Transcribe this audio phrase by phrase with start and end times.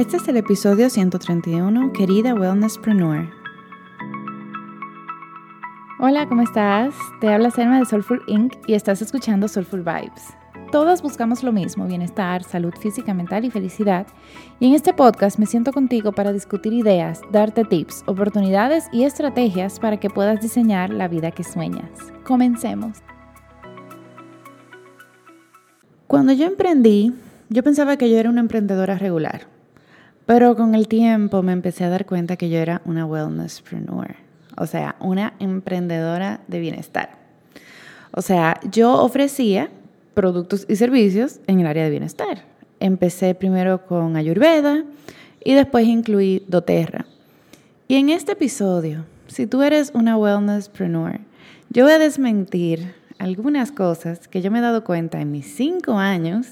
[0.00, 3.28] Este es el episodio 131, querida Wellnesspreneur.
[5.98, 6.94] Hola, ¿cómo estás?
[7.20, 8.54] Te habla Selma de Soulful Inc.
[8.66, 10.32] y estás escuchando Soulful Vibes.
[10.72, 14.06] Todas buscamos lo mismo, bienestar, salud física, mental y felicidad.
[14.58, 19.78] Y en este podcast me siento contigo para discutir ideas, darte tips, oportunidades y estrategias
[19.78, 21.90] para que puedas diseñar la vida que sueñas.
[22.24, 22.96] Comencemos.
[26.06, 27.12] Cuando yo emprendí,
[27.50, 29.49] yo pensaba que yo era una emprendedora regular,
[30.30, 34.14] pero con el tiempo me empecé a dar cuenta que yo era una wellnesspreneur,
[34.56, 37.18] o sea, una emprendedora de bienestar.
[38.12, 39.70] O sea, yo ofrecía
[40.14, 42.44] productos y servicios en el área de bienestar.
[42.78, 44.84] Empecé primero con Ayurveda
[45.44, 47.06] y después incluí doTERRA.
[47.88, 51.18] Y en este episodio, si tú eres una wellnesspreneur,
[51.70, 55.94] yo voy a desmentir algunas cosas que yo me he dado cuenta en mis cinco
[55.94, 56.46] años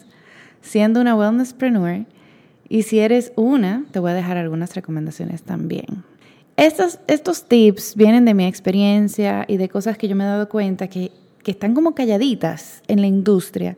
[0.63, 2.07] siendo una wellnesspreneur.
[2.69, 6.05] Y si eres una, te voy a dejar algunas recomendaciones también.
[6.57, 10.89] Estos, tips vienen de mi experiencia y de cosas que yo me he dado cuenta
[10.89, 13.77] que, que están como calladitas en la industria.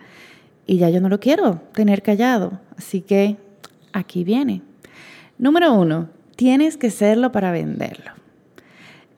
[0.67, 2.59] Y ya yo no lo quiero tener callado.
[2.77, 3.37] Así que
[3.92, 4.62] aquí viene.
[5.39, 8.12] Número uno, tienes que serlo para venderlo.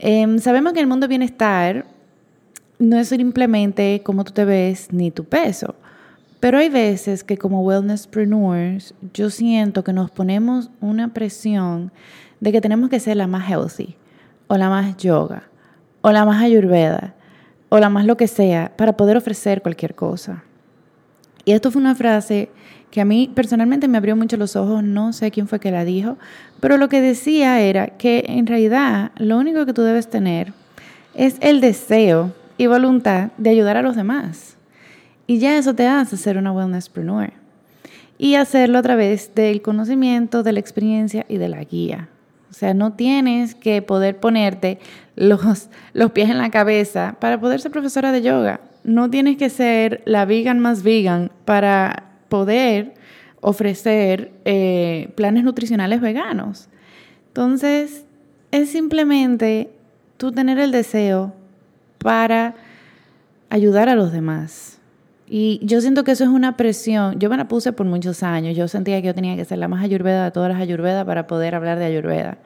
[0.00, 1.86] Em, sabemos que el mundo bienestar
[2.80, 5.76] no es simplemente cómo tú te ves ni tu peso.
[6.42, 11.92] Pero hay veces que como wellnesspreneurs yo siento que nos ponemos una presión
[12.40, 13.94] de que tenemos que ser la más healthy
[14.48, 15.44] o la más yoga
[16.00, 17.14] o la más ayurveda
[17.68, 20.42] o la más lo que sea para poder ofrecer cualquier cosa.
[21.44, 22.50] Y esto fue una frase
[22.90, 25.84] que a mí personalmente me abrió mucho los ojos, no sé quién fue que la
[25.84, 26.18] dijo,
[26.58, 30.52] pero lo que decía era que en realidad lo único que tú debes tener
[31.14, 34.56] es el deseo y voluntad de ayudar a los demás.
[35.26, 37.32] Y ya eso te hace ser una wellnesspreneur.
[38.18, 42.08] Y hacerlo a través del conocimiento, de la experiencia y de la guía.
[42.50, 44.78] O sea, no tienes que poder ponerte
[45.16, 48.60] los, los pies en la cabeza para poder ser profesora de yoga.
[48.84, 52.94] No tienes que ser la vegan más vegan para poder
[53.40, 56.68] ofrecer eh, planes nutricionales veganos.
[57.28, 58.04] Entonces,
[58.50, 59.70] es simplemente
[60.16, 61.34] tú tener el deseo
[61.98, 62.54] para
[63.50, 64.78] ayudar a los demás.
[65.34, 67.18] Y yo siento que eso es una presión.
[67.18, 68.54] Yo me la puse por muchos años.
[68.54, 71.26] Yo sentía que yo tenía que ser la más ayurveda de todas las ayurvedas para
[71.26, 72.36] poder hablar de ayurveda.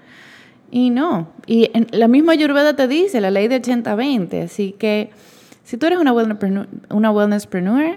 [0.71, 1.27] Y no.
[1.49, 4.45] Y la misma ayurveda te dice, la ley de 80-20.
[4.45, 5.11] Así que
[5.65, 7.97] si tú eres una wellnesspreneur, una wellnesspreneur,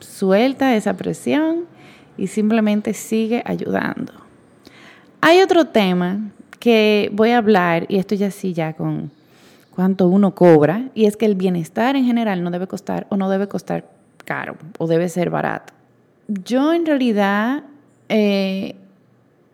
[0.00, 1.66] suelta esa presión
[2.16, 4.14] y simplemente sigue ayudando.
[5.20, 9.12] Hay otro tema que voy a hablar, y esto ya sí, ya con
[9.70, 13.30] cuánto uno cobra, y es que el bienestar en general no debe costar o no
[13.30, 13.96] debe costar
[14.28, 15.72] caro o debe ser barato.
[16.28, 17.64] Yo en realidad
[18.10, 18.76] eh,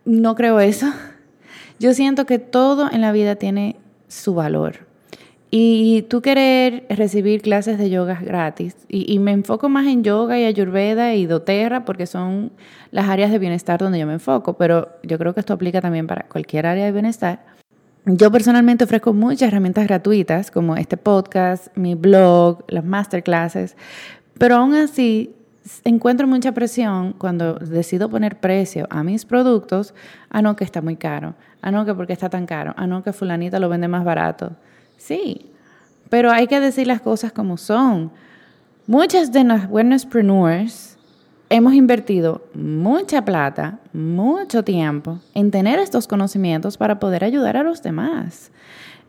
[0.03, 0.91] no creo eso.
[1.79, 3.77] Yo siento que todo en la vida tiene
[4.09, 4.85] su valor.
[5.57, 10.43] Y tú querer recibir clases de yoga gratis, y, me enfoco más en yoga y
[10.43, 12.51] ayurveda y doTERRA porque son
[12.91, 16.07] las áreas de bienestar donde yo me enfoco, pero yo creo que esto aplica también
[16.07, 17.45] para cualquier área de bienestar.
[18.05, 23.77] Yo personalmente ofrezco muchas herramientas gratuitas como este podcast, mi blog, las masterclasses,
[24.37, 25.33] pero aún así
[25.83, 29.93] encuentro mucha presión cuando decido poner precio a mis productos,
[30.29, 33.03] a no que está muy caro, a no que porque está tan caro, a no
[33.03, 34.51] que fulanita lo vende más barato.
[34.97, 35.51] Sí,
[36.09, 38.11] pero hay que decir las cosas como son.
[38.87, 40.97] Muchas de las wellnesspreneurs
[41.49, 47.81] hemos invertido mucha plata, mucho tiempo en tener estos conocimientos para poder ayudar a los
[47.81, 48.51] demás.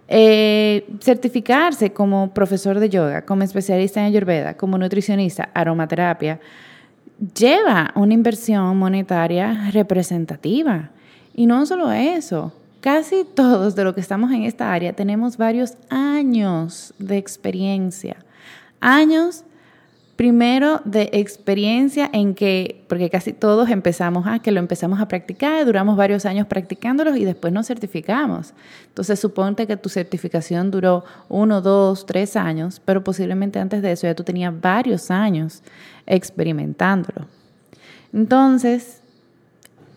[0.08, 6.38] Eh, certificarse como profesor de yoga, como especialista en ayurveda, como nutricionista, aromaterapia,
[7.36, 10.90] lleva una inversión monetaria representativa.
[11.34, 15.74] Y no solo eso, casi todos de los que estamos en esta área tenemos varios
[15.88, 18.16] años de experiencia,
[18.80, 19.44] años
[20.16, 25.66] Primero, de experiencia en que, porque casi todos empezamos a que lo empezamos a practicar,
[25.66, 28.54] duramos varios años practicándolos y después nos certificamos.
[28.89, 34.07] Entonces, suponte que tu certificación duró uno, dos, tres años, pero posiblemente antes de eso
[34.07, 35.63] ya tú tenías varios años
[36.07, 37.27] experimentándolo.
[38.10, 39.03] Entonces,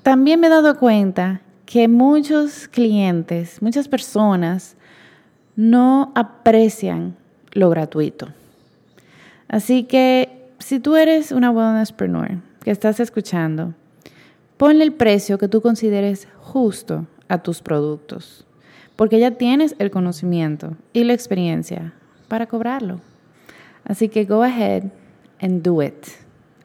[0.04, 4.75] también me he dado cuenta que muchos clientes, muchas personas
[5.56, 7.15] no aprecian
[7.54, 8.27] lo gratuito.
[9.50, 13.74] Así que si tú eres una wellnesspreneur que estás escuchando,
[14.57, 18.46] ponle el precio que tú consideres justo a tus productos,
[18.96, 21.94] porque ya tienes el conocimiento y la experiencia
[22.28, 23.01] para cobrarlo.
[23.86, 24.84] Así que go ahead
[25.42, 26.06] and do it.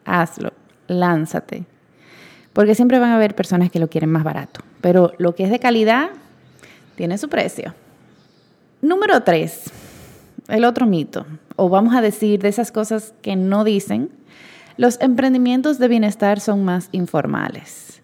[0.04, 0.52] Hazlo,
[0.86, 1.64] lánzate.
[2.52, 5.50] porque siempre van a haber personas que lo quieren más barato, pero lo que es
[5.50, 6.10] de calidad
[6.94, 7.74] tiene su precio.
[8.80, 9.72] Número tres,
[10.48, 11.26] el otro mito,
[11.56, 14.10] o vamos a decir de esas cosas que no dicen,
[14.76, 18.02] los emprendimientos de bienestar son más informales.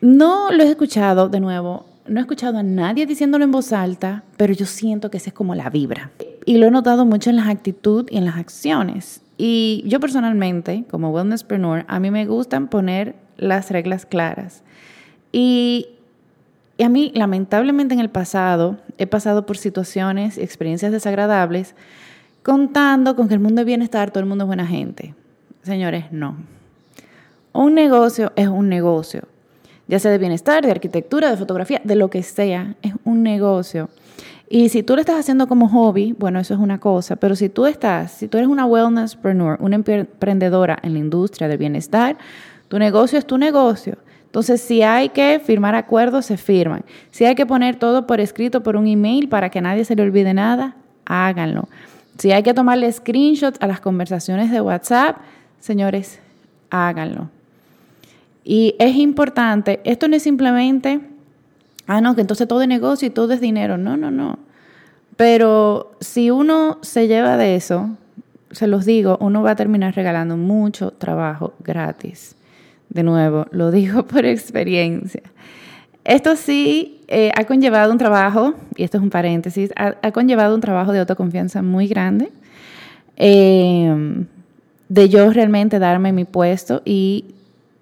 [0.00, 4.24] No lo he escuchado de nuevo, no he escuchado a nadie diciéndolo en voz alta,
[4.36, 6.10] pero yo siento que esa es como la vibra.
[6.44, 9.22] Y lo he notado mucho en las actitudes y en las acciones.
[9.38, 14.62] Y yo personalmente, como wellnesspreneur, a mí me gustan poner las reglas claras.
[15.32, 15.88] Y,
[16.82, 21.76] y a mí, lamentablemente en el pasado, he pasado por situaciones y experiencias desagradables
[22.42, 25.14] contando con que el mundo de bienestar, todo el mundo es buena gente.
[25.62, 26.34] Señores, no.
[27.52, 29.28] Un negocio es un negocio,
[29.86, 33.88] ya sea de bienestar, de arquitectura, de fotografía, de lo que sea, es un negocio.
[34.48, 37.48] Y si tú lo estás haciendo como hobby, bueno, eso es una cosa, pero si
[37.48, 42.16] tú estás, si tú eres una wellnesspreneur, una emprendedora en la industria del bienestar,
[42.66, 43.98] tu negocio es tu negocio.
[44.32, 46.86] Entonces, si hay que firmar acuerdos, se firman.
[47.10, 50.02] Si hay que poner todo por escrito por un email para que nadie se le
[50.02, 50.74] olvide nada,
[51.04, 51.68] háganlo.
[52.16, 55.18] Si hay que tomarle screenshots a las conversaciones de WhatsApp,
[55.60, 56.18] señores,
[56.70, 57.28] háganlo.
[58.42, 61.02] Y es importante, esto no es simplemente,
[61.86, 63.76] ah, no, que entonces todo es negocio y todo es dinero.
[63.76, 64.38] No, no, no.
[65.18, 67.90] Pero si uno se lleva de eso,
[68.50, 72.34] se los digo, uno va a terminar regalando mucho trabajo gratis.
[72.92, 75.22] De nuevo, lo digo por experiencia.
[76.04, 80.60] Esto sí eh, ha conllevado un trabajo, y esto es un paréntesis, ha, conllevado un
[80.60, 82.30] trabajo de autoconfianza muy grande.
[83.16, 84.24] Eh,
[84.88, 87.24] de yo realmente darme mi puesto y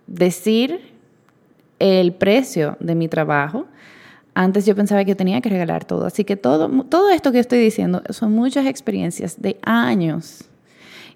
[0.06, 0.80] decir
[1.80, 3.66] el precio de mi trabajo.
[4.34, 6.06] Antes yo pensaba que tenía que regalar todo.
[6.06, 10.44] Así que todo, todo esto que estoy diciendo son muchas experiencias de años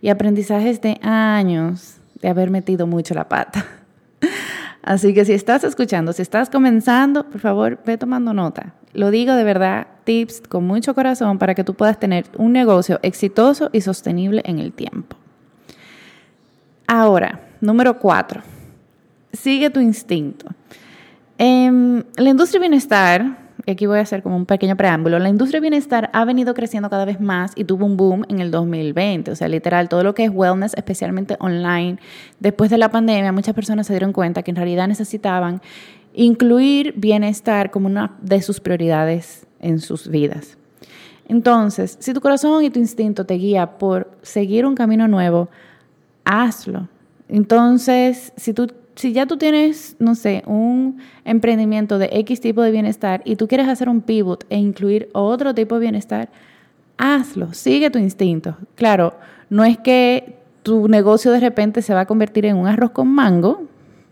[0.03, 3.65] y aprendizajes de años de haber metido mucho la pata.
[4.85, 8.75] Así que si estás escuchando, si estás comenzando, por favor, ve tomando nota.
[8.93, 13.01] Lo digo de verdad, tips con mucho corazón para que tú puedas tener un negocio
[13.03, 15.17] exitoso y sostenible en el tiempo.
[16.87, 18.43] Ahora, número cuatro,
[19.33, 20.49] sigue tu instinto.
[21.39, 23.39] En la industria bienestar,
[23.73, 26.91] aquí voy a hacer como un pequeño preámbulo, la industria de bienestar ha venido creciendo
[26.91, 30.15] cada vez más y tuvo un boom en el 2020, o sea, literal, todo lo
[30.15, 31.99] que es wellness, especialmente online,
[32.41, 35.63] después de la pandemia, muchas personas se dieron cuenta que en realidad necesitaban
[36.15, 40.57] incluir bienestar como una de sus prioridades en sus vidas.
[41.27, 45.49] Entonces, si tu corazón y tu instinto te guía por seguir un camino nuevo,
[46.25, 46.89] hazlo.
[47.29, 52.71] Entonces, si tú si ya tú tienes, no sé, un emprendimiento de X tipo de
[52.71, 56.29] bienestar y tú quieres hacer un pivot e incluir otro tipo de bienestar,
[56.97, 58.57] hazlo, sigue tu instinto.
[58.77, 59.15] Claro,
[59.51, 63.09] no es que tu negocio de repente se va a convertir en un arroz con
[63.09, 63.65] mango,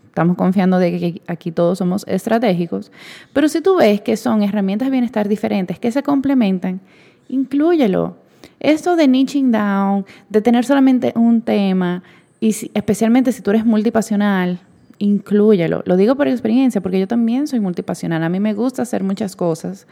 [0.07, 2.91] estamos confiando de que aquí todos somos estratégicos,
[3.31, 6.81] pero si tú ves que son herramientas de bienestar diferentes que se complementan,
[7.29, 8.17] inclúyelo.
[8.59, 12.03] Esto de niching down, de tener solamente un tema,
[12.39, 14.59] y especialmente si tú eres multipasional,
[14.99, 15.83] inclúyelo.
[15.85, 18.23] Lo digo por experiencia, porque yo también soy multipasional.
[18.23, 19.87] A mí me gusta hacer muchas cosas.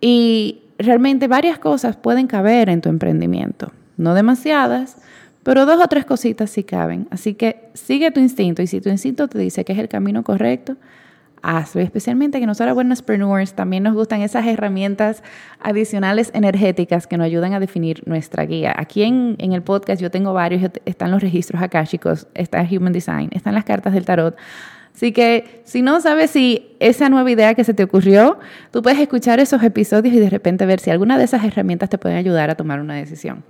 [0.00, 3.72] Y realmente varias cosas pueden caber en tu emprendimiento.
[3.96, 4.96] No demasiadas,
[5.42, 7.06] pero dos o tres cositas sí caben.
[7.10, 8.62] Así que sigue tu instinto.
[8.62, 10.76] Y si tu instinto te dice que es el camino correcto,
[11.46, 11.80] hazlo.
[11.80, 13.04] especialmente que nosotros, buenos
[13.54, 15.22] también nos gustan esas herramientas
[15.60, 18.74] adicionales energéticas que nos ayudan a definir nuestra guía.
[18.76, 23.30] Aquí en, en el podcast yo tengo varios, están los registros chicos está Human Design,
[23.32, 24.36] están las cartas del tarot.
[24.94, 28.38] Así que si no sabes si esa nueva idea que se te ocurrió,
[28.70, 31.98] tú puedes escuchar esos episodios y de repente ver si alguna de esas herramientas te
[31.98, 33.44] puede ayudar a tomar una decisión.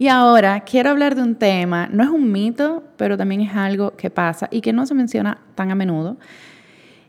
[0.00, 3.98] Y ahora quiero hablar de un tema, no es un mito, pero también es algo
[3.98, 6.16] que pasa y que no se menciona tan a menudo.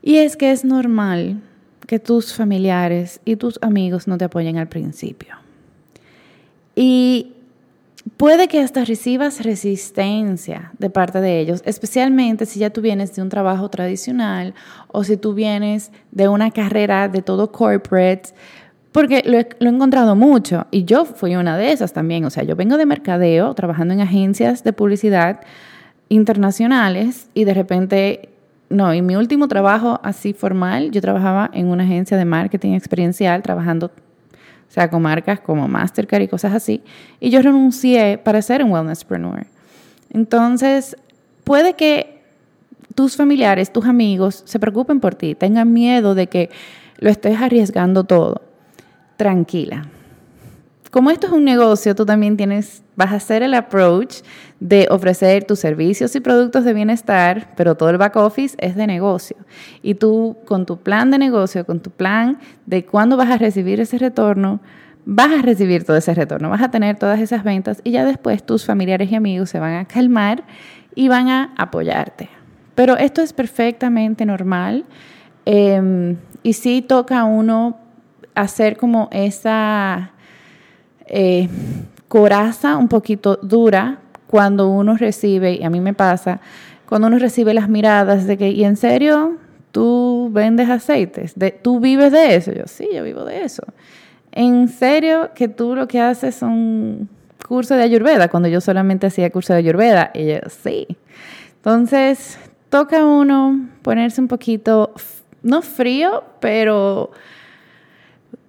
[0.01, 1.39] Y es que es normal
[1.88, 5.36] que tus familiares y tus amigos no te apoyen al principio.
[6.75, 7.31] Y
[8.17, 13.21] puede que hasta recibas resistencia de parte de ellos, especialmente si ya tú vienes de
[13.21, 14.53] un trabajo tradicional
[14.89, 18.31] o si tú vienes de una carrera de todo corporate
[18.91, 22.25] porque lo he, encontrado mucho y yo fui una de esas también.
[22.25, 25.41] O sea, yo vengo de mercadeo, trabajando en agencias de publicidad
[26.10, 28.29] internacionales y de repente,
[28.69, 33.41] no, en mi último trabajo así formal, yo trabajaba en una agencia de marketing experiencial,
[33.41, 36.83] trabajando, o sea, con marcas como Mastercard y cosas así.
[37.21, 39.45] Y yo renuncié para ser un wellnesspreneur.
[40.10, 40.98] Entonces,
[41.45, 42.19] puede que
[42.93, 46.50] tus familiares, tus amigos se preocupen por ti, tengan miedo de que
[46.98, 48.50] lo estés arriesgando todo
[49.22, 49.84] tranquila.
[50.90, 54.24] como esto es un negocio, tú también tienes, vas a hacer el approach
[54.60, 58.88] de ofrecer tus servicios y productos de bienestar, pero todo el back office es de
[58.88, 59.38] negocio.
[59.84, 63.80] Y tú con tu plan de negocio, con tu plan de cuándo vas a recibir
[63.80, 64.60] ese retorno,
[65.06, 68.44] vas a recibir todo ese retorno, vas a tener todas esas ventas y ya después
[68.44, 70.44] tus familiares y amigos se van a calmar
[70.96, 72.28] y van a apoyarte.
[72.74, 74.84] Pero esto es perfectamente normal
[75.46, 77.80] em, y sí toca a uno
[78.35, 80.11] hacer como esa
[81.05, 81.50] eh,
[82.07, 86.39] coraza un poquito dura cuando uno recibe, y a mí me pasa,
[86.88, 89.38] cuando uno recibe las miradas de que, ¿y en serio
[89.71, 91.38] tú vendes aceites?
[91.38, 92.51] De, ¿Tú vives de eso?
[92.51, 93.63] Yo, sí, yo vivo de eso.
[94.31, 97.09] ¿En serio que tú lo que haces son
[97.47, 98.29] cursos de ayurveda?
[98.29, 100.11] Cuando yo solamente hacía curso de ayurveda.
[100.13, 100.88] Y yo, sí.
[101.57, 102.38] Entonces,
[102.69, 104.93] toca uno ponerse un poquito,
[105.43, 107.11] no frío, pero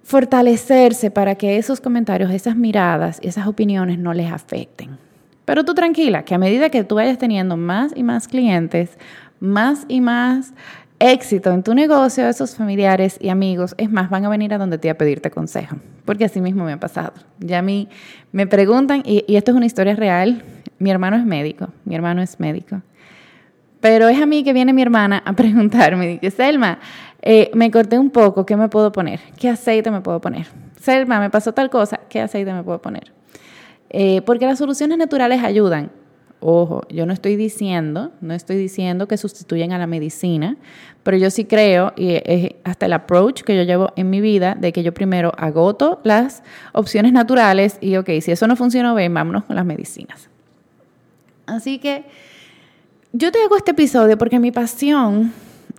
[0.03, 4.97] fortalecerse para que esos comentarios, esas miradas esas opiniones no les afecten.
[5.45, 8.97] Pero tú tranquila, que a medida que tú vayas teniendo más y más clientes,
[9.39, 10.53] más y más
[10.99, 14.77] éxito en tu negocio, esos familiares y amigos, es más, van a venir a donde
[14.77, 17.13] te a pedirte consejo, porque así mismo me ha pasado.
[17.39, 17.89] Ya a mí
[18.31, 20.43] me preguntan, y, y esto es una historia real,
[20.79, 22.81] mi hermano es médico, mi hermano es médico,
[23.81, 26.79] pero es a mí que viene mi hermana a preguntarme, dice, Selma,
[27.25, 29.21] eh, me corté un poco, ¿qué me puedo poner?
[29.39, 30.45] ¿Qué aceite me puedo poner?
[30.81, 33.13] Selma, me pasó tal cosa, ¿qué aceite me puedo poner?
[33.89, 35.89] Eh, porque las soluciones naturales ayudan.
[36.41, 40.57] Ojo, yo no estoy diciendo, no estoy diciendo que sustituyen a la medicina,
[41.03, 44.57] pero yo sí creo, y es hasta el approach que yo llevo en mi vida,
[44.59, 49.45] de que yo primero agoto las opciones naturales y, ok, si eso no funciona vámonos
[49.45, 50.27] con las medicinas.
[51.45, 52.03] Así que
[53.13, 55.31] yo te hago este episodio porque mi pasión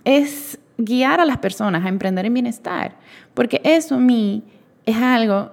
[0.03, 2.95] es guiar a las personas a emprender en bienestar,
[3.33, 4.43] porque eso a mí
[4.85, 5.51] es algo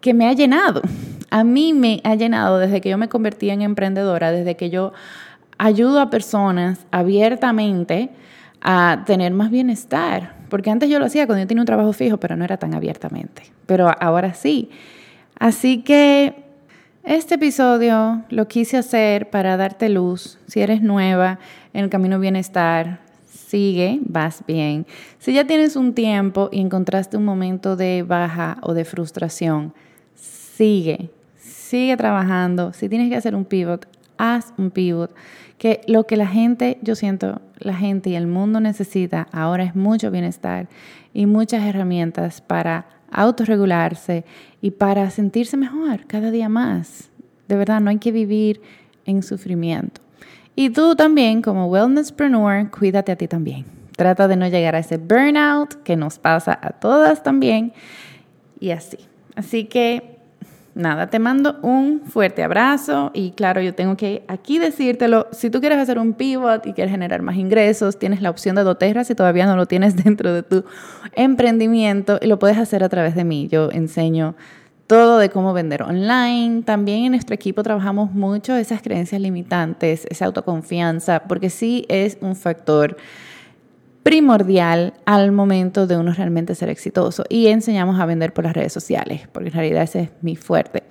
[0.00, 0.82] que me ha llenado.
[1.30, 4.92] A mí me ha llenado desde que yo me convertí en emprendedora, desde que yo
[5.58, 8.10] ayudo a personas abiertamente
[8.60, 10.34] a tener más bienestar.
[10.48, 12.74] Porque antes yo lo hacía cuando yo tenía un trabajo fijo, pero no era tan
[12.74, 13.42] abiertamente.
[13.66, 14.70] Pero ahora sí.
[15.38, 16.44] Así que
[17.02, 20.38] este episodio lo quise hacer para darte luz.
[20.46, 21.38] Si eres nueva
[21.72, 23.00] en el camino bienestar,
[23.54, 24.84] sigue, vas bien.
[25.20, 29.72] Si ya tienes un tiempo y encontraste un momento de baja o de frustración,
[30.16, 32.72] sigue, sigue trabajando.
[32.72, 33.86] Si tienes que hacer un pivot,
[34.18, 35.14] haz un pivot.
[35.56, 39.76] Que lo que la gente, yo siento, la gente y el mundo necesita ahora es
[39.76, 40.66] mucho bienestar
[41.12, 44.24] y muchas herramientas para autorregularse
[44.62, 47.08] y para sentirse mejor cada día más.
[47.46, 48.60] De verdad, no hay que vivir
[49.06, 50.03] en sufrimiento.
[50.56, 53.64] Y tú también, como wellnesspreneur, cuídate a ti también.
[53.96, 57.72] Trata de no llegar a ese burnout que nos pasa a todas también
[58.60, 58.98] y así.
[59.36, 60.18] Así que,
[60.74, 65.60] nada, te mando un fuerte abrazo y claro, yo tengo que aquí decírtelo, si tú
[65.60, 69.14] quieres hacer un pivot y quieres generar más ingresos, tienes la opción de doTERRA si
[69.14, 70.64] todavía no lo tienes dentro de tu
[71.12, 73.48] emprendimiento y lo puedes hacer a través de mí.
[73.48, 74.34] Yo enseño
[74.94, 76.62] todo de cómo vender online.
[76.62, 82.36] También en nuestro equipo trabajamos mucho esas creencias limitantes, esa autoconfianza, porque sí es un
[82.36, 82.96] factor
[84.04, 88.72] primordial al momento de uno realmente ser exitoso y enseñamos a vender por las redes
[88.72, 90.84] sociales, porque en realidad ese es mi fuerte.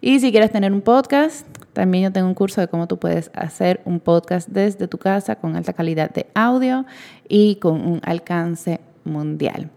[0.00, 3.32] Y si quieres tener un podcast, también yo tengo un curso de cómo tú puedes
[3.34, 6.86] hacer un podcast desde tu casa con alta calidad de audio
[7.28, 9.68] y con un alcance mundial.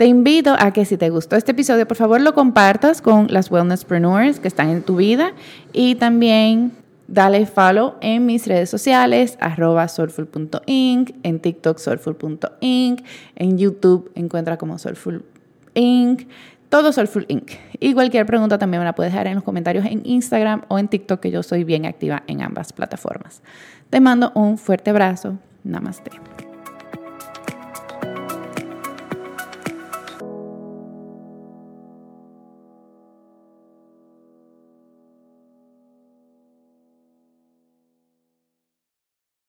[0.00, 3.50] Te invito a que si te gustó este episodio, por favor lo compartas con las
[3.50, 5.34] wellnesspreneurs que están en tu vida
[5.74, 6.72] y también
[7.06, 13.04] dale follow en mis redes sociales, arroba soulful.inc, en TikTok soulful.inc,
[13.36, 16.22] en YouTube encuentra como soulful.inc,
[16.70, 17.50] todo Soulful Inc.
[17.78, 20.88] Y cualquier pregunta también me la puedes dejar en los comentarios en Instagram o en
[20.88, 23.42] TikTok, que yo soy bien activa en ambas plataformas.
[23.90, 25.36] Te mando un fuerte abrazo.
[25.62, 26.12] Namaste.